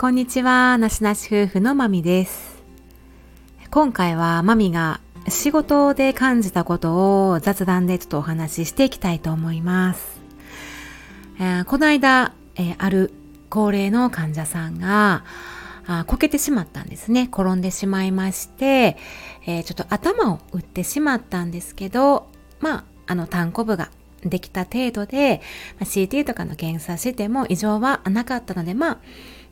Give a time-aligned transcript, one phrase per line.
[0.00, 2.62] こんにちは、なしなし夫婦のまみです。
[3.70, 4.98] 今回はまみが
[5.28, 10.22] 仕事で感じたことを雑談でちょっとお話ししていきたいと思います。
[11.38, 13.12] えー、この間、えー、ある
[13.50, 15.22] 高齢の患者さんが、
[15.86, 17.28] あこけてしまったんですね。
[17.30, 18.96] 転んでしまいまして、
[19.44, 22.26] えー、ちょっと頭を打ってしまったんですけど、
[22.60, 23.90] まあ、あの、単コ部が
[24.22, 25.42] できた程度で、
[25.78, 28.98] まあ、CT とかの検査しても異常はなかったので、まあ、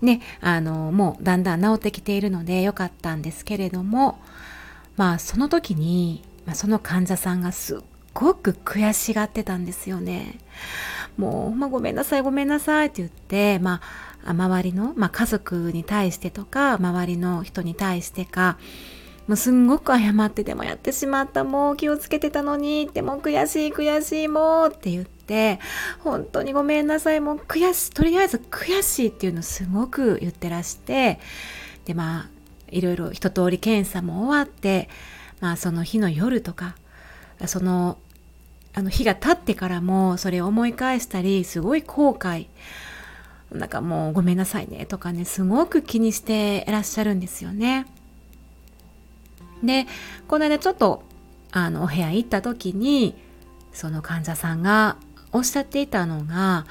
[0.00, 4.18] ね、あの、もうだんだん治ってきているのでよかったんですけれども、
[4.96, 7.78] まあその時に、まあ、その患者さんがすっ
[8.14, 10.38] ごく悔しがってたんですよね。
[11.16, 13.80] もう、まあ、ごめんなさい、ごめんなさいって言って、ま
[14.24, 18.56] あ、周りの、まあ、家族に対してとか、周りの人に対してか、
[19.26, 25.17] もうすんごく謝ってでもやってしまったもう気をつけてたのにでも悔しい悔しいもうって言って
[26.00, 31.20] 本当にごめんなさいもう悔しいとりあえず悔しいっていうのをすごく言ってらして
[31.84, 32.28] でまあ
[32.70, 34.88] いろいろ一通り検査も終わって
[35.40, 36.76] まあその日の夜とか
[37.46, 37.98] その
[38.74, 42.46] あの日が経ってからもそれを思い返したりすごい後悔
[43.52, 47.86] なんかもうごめんなさいねとかねすごく気にしていらっしゃるんですよね。
[49.62, 49.86] で
[50.28, 51.02] この間ちょっと
[51.50, 53.16] あのお部屋行った時に
[53.72, 54.96] その患者さんが
[55.32, 56.66] おっしゃっていたのが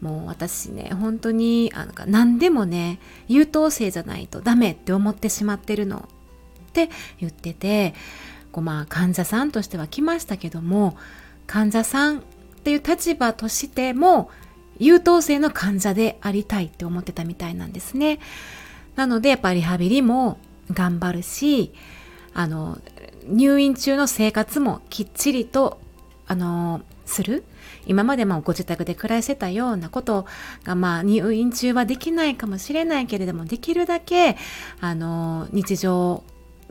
[0.00, 6.08] もう私ね本当にあの何でもね優等生じゃないとダメって思ってしまってるの
[6.68, 7.94] って言ってて
[8.52, 10.96] こうまあ患者さんとしては来ましたけども
[11.46, 12.22] 患者さんっ
[12.64, 14.30] ていう立場としても
[14.78, 18.20] 優等生の患者でありたいって思ってたみたいなんですね。
[18.94, 20.38] なのでやっぱリハビリも
[20.72, 21.72] 頑張るし
[22.34, 22.78] あの
[23.26, 25.80] 入院中の生活もきっちりと
[26.26, 27.44] あのする？
[27.86, 30.26] 今までもご自宅で暮らしてたようなこと
[30.64, 34.36] がまあ入院中はできないかもしれないけれどもできるだけ
[34.80, 36.22] あの日常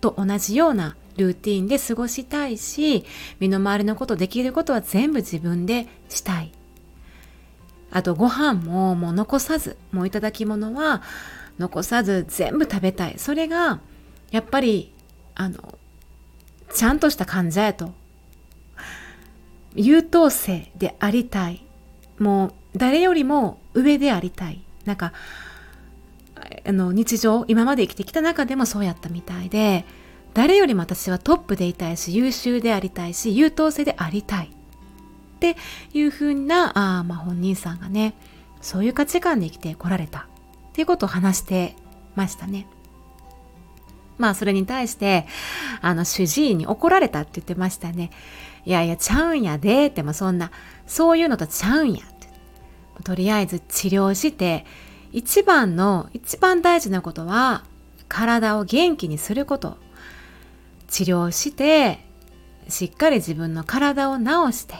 [0.00, 3.04] と同じようなルーティンで過ごしたいし
[3.40, 6.52] 身の回りのことできることは全部自分でしたい。
[7.90, 11.02] あとご飯ももう残さずもういただき物は
[11.58, 13.14] 残さず全部食べたい。
[13.16, 13.80] それが
[14.30, 14.92] やっぱり
[15.34, 15.78] あの
[16.74, 17.94] ちゃんとした患者やと
[19.78, 21.64] 優等生でありたい
[22.18, 25.12] もう誰よりも上でありたいなんか
[26.66, 29.84] あの日常今まで生きてきた中でもそうやったみたいで
[30.34, 35.56] 誰よりも私はトップでいたいし優秀でありたいし優等生でありたいって
[35.94, 38.14] いうふうなあ、まあ、本人さんがね
[38.60, 40.24] そういう価値観で生きてこられたっ
[40.72, 41.74] ていうことを話して
[42.16, 42.66] ましたね。
[44.18, 45.26] まあそれに対して、
[45.80, 48.10] あの主治医に怒られたって言ってましたね。
[48.68, 50.50] いやいや、ちゃうんやでって、まあそんな、
[50.86, 52.28] そういうのとちゃうんやって。
[53.02, 54.66] とりあえず治療して、
[55.10, 57.64] 一番の、一番大事なことは、
[58.08, 59.78] 体を元気にすること。
[60.86, 62.04] 治療して、
[62.68, 64.74] しっかり自分の体を治して、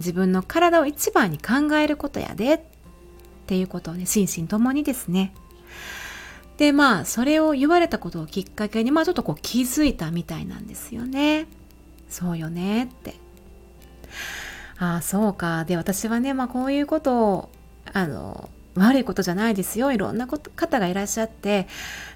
[0.00, 2.60] 自分の体を一番に考えることやでっ
[3.46, 5.32] ていうことをね、心身ともにですね、
[6.56, 11.46] でまあそれを言われたことをきっかけにまあちょっとこう気づいたみたいなんですよね。
[12.08, 13.14] そうよねって。
[14.78, 15.64] ああそうか。
[15.64, 17.50] で私はねまあこういうことを
[17.92, 21.66] あの悪いことじゃないですよいろんな方がいらっしゃって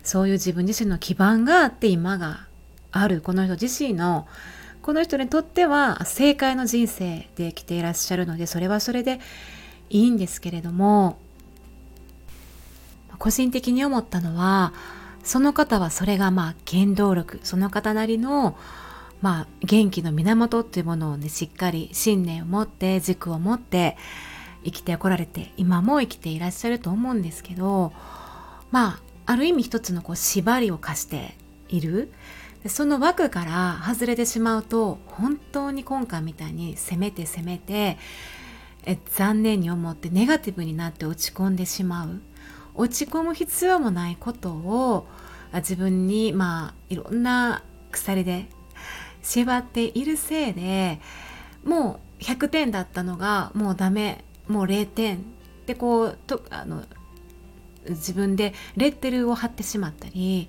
[0.03, 2.47] そういう自分自身の基盤があって今が
[2.93, 4.28] あるこの人自身の
[4.83, 9.21] この人にとっては正解の人生で生きていらっしゃるのでそれはそれで
[9.89, 11.19] いいんですけれども
[13.19, 14.72] 個人的に思ったのは
[15.22, 18.57] その方はそれがまあ原動力その方なりの
[19.21, 23.97] まあ元気の源っていうものをねしっかり信念を持って軸を持って
[24.65, 27.93] 生きてこられて今も生きていらっしゃると思うんですけど
[28.71, 31.37] まあある意味一つのこう縛りを課して
[31.69, 32.13] いる。
[32.67, 37.97] その枠から外れてしまうと本当に今回みたいに攻めて攻めて
[38.84, 42.21] え残念に思ってネガティブになって落ち込んでしまう。
[42.75, 45.09] 落ち込む必要もないことを
[45.55, 48.49] 自分にまあいろんな鎖で
[49.22, 51.01] 縛っているせいで
[51.65, 55.21] もう100点だったのがもうダメもう0点っ
[55.67, 56.84] てこうとあの
[57.89, 60.49] 自分でレッテルを貼ってしまったり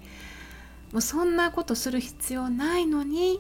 [0.92, 3.40] もうそんなことする必要ないのに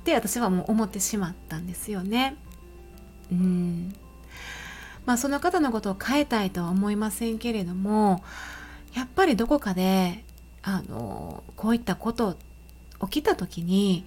[0.00, 2.36] って私はもう思ってしまったんですよね。
[3.30, 3.94] うん
[5.06, 8.22] まあ、その方のことを変えたいとは思いませんけれども
[8.94, 10.24] やっぱりどこかで
[10.62, 12.36] あのこういったこと
[13.08, 14.04] 起きた時に、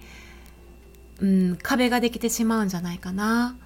[1.20, 3.56] うん、壁ができてしまうんじゃないかな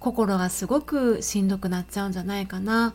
[0.00, 2.94] 心がすごくしんどくなっちゃうんじゃないかな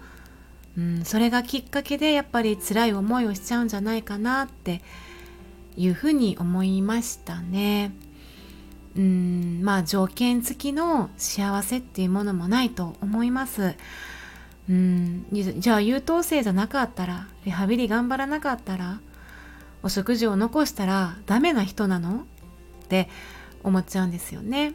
[0.77, 4.81] うん、それがきっかけでやっぱり辛い思いをしちゃうんじゃないかなって
[5.75, 7.91] いうふうに思いましたね。
[8.95, 13.75] うんまあ条件付きの幸せっていうものもないと思います。
[14.69, 19.01] うんじゃあ優等生じゃなかったらリハビリ頑張らなかったら
[19.83, 22.25] お食事を残したらダメな人なの？
[22.85, 23.09] って
[23.63, 24.73] 思っちゃうんですよね。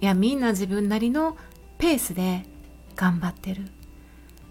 [0.00, 1.36] いやみんな自分なりの
[1.78, 2.44] ペースで
[2.96, 3.66] 頑張ってる。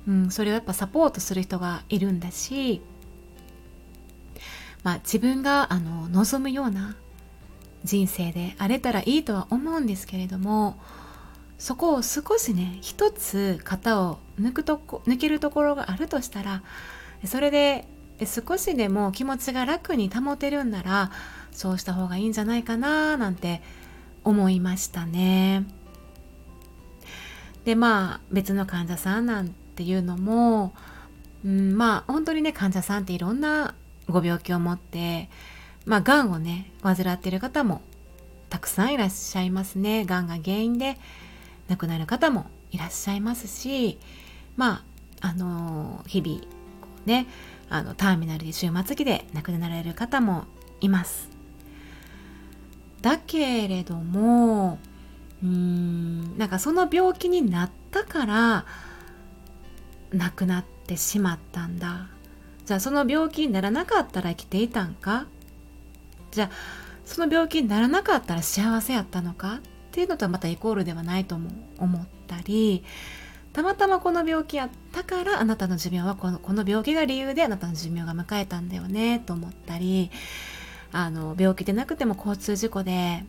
[0.07, 2.81] うん、それをやっぱサポートする人がいるんだし、
[4.83, 6.95] まあ、自分があの望むような
[7.83, 10.79] 人生であれたらいいとは思うんですけれども
[11.57, 16.63] そこを少しね一つ型を抜くとこ抜けるところがあるとしたら
[17.25, 17.88] それで
[18.25, 21.12] 少しでも気持ちが楽に保てるんなら
[21.51, 23.62] そうした方がいいんじゃないかななんて
[24.24, 25.66] 思いましたね。
[27.66, 30.74] でまあ別の患者さんなんていうのも、
[31.45, 33.75] うん、まあ本当にね患者さんっていろんな
[34.07, 35.30] ご病気を持って
[35.86, 37.81] まあがんをね患ってる方も
[38.50, 40.98] たくさんいらっしゃいますねがんが原因で
[41.68, 44.00] 亡くなる方もいらっしゃいますし
[44.57, 44.83] ま
[45.21, 46.42] ああの日々
[47.06, 47.27] ね
[47.69, 50.45] あのターミナルで終末期で亡くなられる方も
[50.81, 51.30] います。
[53.01, 54.80] だけれども
[55.42, 58.66] うーんなんかその病気になったから
[60.12, 62.07] 亡くなってしまったんだ。
[62.66, 65.27] じゃあその病気にならなかったら生きていたんか？
[66.31, 66.50] じゃあ
[67.06, 69.56] その病気にならなかったら幸せやったのか？
[69.56, 72.83] っていうのとはまたイコールではないとも思ったり
[73.59, 80.11] たまたまこの病気やったからあなたの寿命はこのこの病気が理由であなたの寿命が迎えたんだよねと思ったり
[80.94, 83.25] あの病気でなくても交通事故で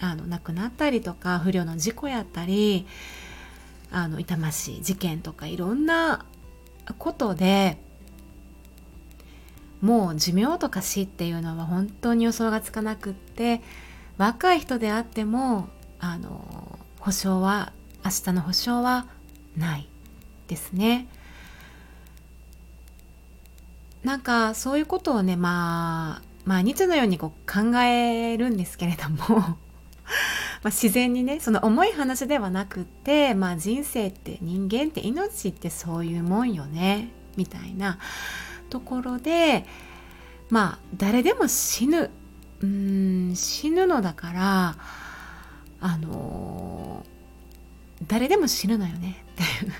[0.00, 2.88] あの亡くなったりとか不慮の事故やったり
[3.92, 6.26] あの痛ましい事件とかいろんな
[6.98, 7.78] ことで
[9.80, 13.60] もう寿命とか死っていうのは本当に予想がつかなくって
[14.18, 15.68] 若い人であっても
[16.00, 17.72] あの保証は
[18.04, 19.06] 明日の保証は
[19.56, 19.88] ない
[20.48, 21.08] ですね。
[24.02, 29.58] なんかそういうことをねまあ毎日のようにこう考えるんですけれども
[30.62, 37.98] ま自然にねその重い話ではなくって、まあ、人生って人間って命ってそういうもんよねみたいな
[38.70, 39.66] ところで
[40.48, 42.10] まあ誰でも死ぬ
[42.60, 44.76] うん死ぬのだから
[45.80, 47.15] あのー、
[48.06, 49.24] 誰でも死ぬのよね。
[49.32, 49.72] っていう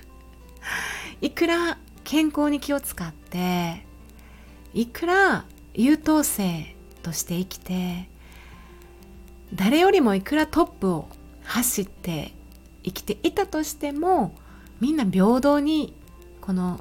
[1.20, 3.84] いくら健康に気を使って
[4.74, 8.08] いくら優等生として生きて
[9.54, 11.08] 誰よりもいくらトップを
[11.44, 12.32] 走って
[12.84, 14.34] 生きていたとしても
[14.80, 15.94] みんな平等に
[16.40, 16.80] この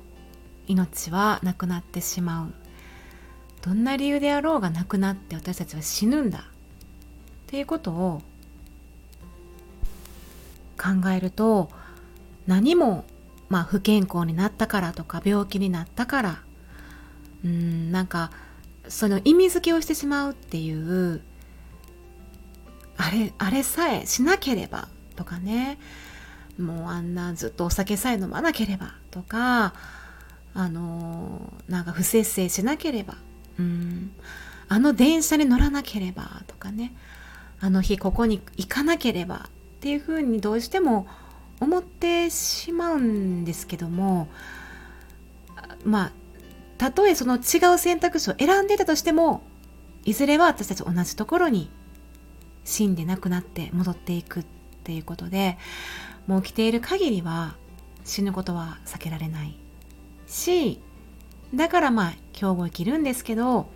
[0.67, 2.53] 命はなくなってしまう。
[3.61, 6.39] どんな理由であろうがなくなって私たちは死ぬんだ。
[6.39, 6.41] っ
[7.47, 8.21] ていうことを
[10.85, 11.69] 考えると
[12.47, 13.05] 何も
[13.49, 16.39] まあ不健康になったからとか病気になったから
[17.43, 18.31] うんなんか
[18.87, 21.21] その意味付けをしてしまうっていう
[22.97, 25.77] あれあれさえしなければとかね。
[26.57, 29.73] もうあんなずっとお酒さえ飲まなければとか
[30.53, 33.15] あのなんか不節制しなければ
[33.59, 34.11] うん
[34.69, 36.95] あの電車に乗らなければとかね。
[37.59, 39.49] あの日ここに行かなければ
[39.85, 41.05] っていうふうにどうしても
[41.59, 44.27] 思ってしまうんですけども
[45.83, 46.11] まあ
[46.79, 49.43] たとえその違う選択肢を選んでたとしても
[50.03, 51.69] いずれは私たち同じところに
[52.63, 54.45] 死んで亡くなって戻っていくっ
[54.83, 55.59] ていうことで
[56.25, 57.55] もう生きている限りは
[58.05, 59.55] 死ぬことは避けられない
[60.25, 60.79] し
[61.53, 63.67] だからまあ今日も生きるんですけど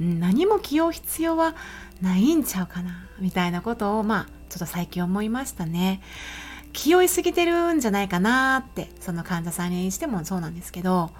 [0.00, 1.54] 何も気負う必要は
[2.00, 6.02] ないんちゃうかなみたいなことをまあちょっと最近思いましたね。
[6.74, 11.10] 気負いすぎてるんじゃないかなってその患者さんにしてもそうなんですけど。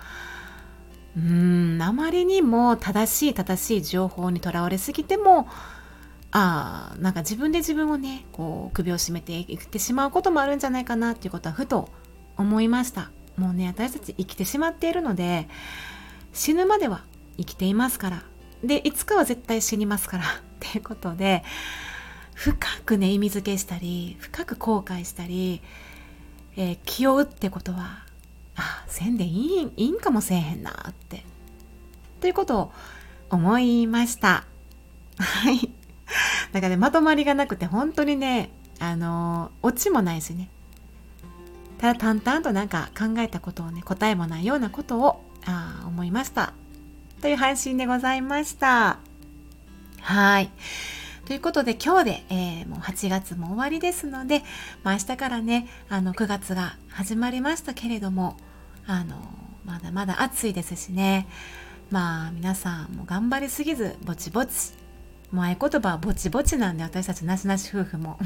[1.16, 5.46] うーんあまりにも正しい正しい情報にとらわれすぎても
[6.30, 11.90] ああなんか自分で自分をねこう首を絞めていってしまうこともあるんじゃないかなっていうことはふと
[12.38, 13.10] 思いました。
[13.36, 15.48] もうね私たち生きてしまっているので
[16.32, 17.04] 死ぬまでは
[17.36, 18.22] 生きていますから。
[18.64, 20.24] でいつかは絶対死にますから。
[20.24, 20.26] っ
[20.60, 21.44] ていうことで
[22.42, 25.62] 深くね意味付けしたり深く後悔したり、
[26.56, 28.02] えー、気負うってことは
[28.56, 31.24] あせんでいいいいんかもせえへんなって。
[32.20, 32.72] ということを
[33.30, 34.44] 思いました。
[35.18, 35.70] はい。
[36.50, 40.48] だかねまとまりがなくて本当にねあのー、オチもないしね。
[41.78, 46.54] ただ淡々となんか考えたことをね答えもないようなことをあ思いました。
[47.20, 48.98] という配信でございました。
[50.00, 50.50] はい。
[51.32, 54.42] ということで今日で、えー、もう8月も終わりですので、
[54.82, 58.36] まあ、明日からねあの9月が始まりましたけれども
[58.86, 59.16] あの
[59.64, 61.26] まだまだ暑いですしね。
[61.90, 64.74] まあ皆さんも頑張りすぎずぼちぼち
[65.30, 68.18] もう合言葉はぼちぼちなんで私たちなしなし夫婦も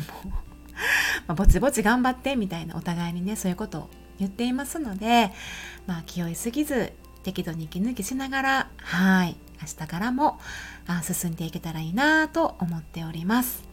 [1.28, 5.30] まあ、ぼちぼち頑張ってみたいなお互いにねそういうことを言っていますので、
[5.86, 9.36] まあ、気負いすぎず適度に息抜きしながらはい。
[9.60, 10.38] 明日からも
[11.02, 13.64] 進んでいけたらいいなと思っております。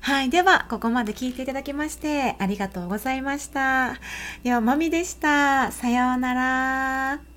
[0.00, 0.30] はい。
[0.30, 3.96] では、ここまで聞いていただきまして、ありがとうございました。
[4.44, 5.72] では、まみでした。
[5.72, 7.35] さようなら。